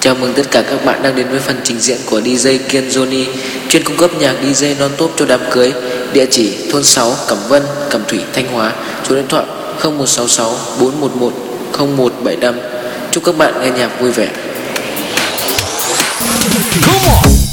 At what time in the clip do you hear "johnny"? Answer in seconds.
2.88-3.24